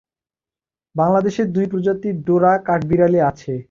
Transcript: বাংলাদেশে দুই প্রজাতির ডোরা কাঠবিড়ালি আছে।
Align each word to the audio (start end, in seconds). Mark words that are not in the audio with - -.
বাংলাদেশে 0.95 1.43
দুই 1.55 1.65
প্রজাতির 1.71 2.15
ডোরা 2.23 2.53
কাঠবিড়ালি 2.67 3.19
আছে। 3.29 3.53